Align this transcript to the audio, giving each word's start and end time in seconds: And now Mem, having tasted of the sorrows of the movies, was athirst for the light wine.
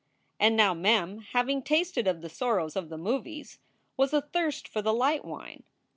And 0.39 0.57
now 0.57 0.73
Mem, 0.73 1.19
having 1.19 1.61
tasted 1.61 2.07
of 2.07 2.21
the 2.21 2.27
sorrows 2.29 2.75
of 2.75 2.89
the 2.89 2.97
movies, 2.97 3.59
was 3.97 4.15
athirst 4.15 4.67
for 4.67 4.81
the 4.81 4.95
light 4.95 5.23
wine. 5.23 5.61